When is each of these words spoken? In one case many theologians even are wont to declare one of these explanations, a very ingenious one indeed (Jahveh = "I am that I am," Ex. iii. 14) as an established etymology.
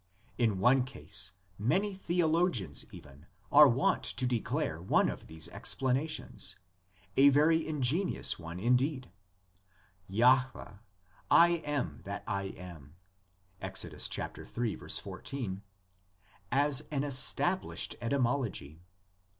In 0.39 0.57
one 0.57 0.83
case 0.83 1.33
many 1.59 1.93
theologians 1.93 2.85
even 2.91 3.27
are 3.51 3.67
wont 3.67 4.01
to 4.03 4.25
declare 4.25 4.81
one 4.81 5.09
of 5.09 5.27
these 5.27 5.47
explanations, 5.49 6.55
a 7.17 7.29
very 7.29 7.67
ingenious 7.67 8.39
one 8.39 8.59
indeed 8.59 9.11
(Jahveh 10.09 10.79
= 11.11 11.29
"I 11.45 11.49
am 11.63 12.01
that 12.05 12.23
I 12.25 12.45
am," 12.45 12.95
Ex. 13.61 13.85
iii. 13.85 14.75
14) 14.75 15.61
as 16.51 16.81
an 16.89 17.03
established 17.03 17.95
etymology. 18.01 18.81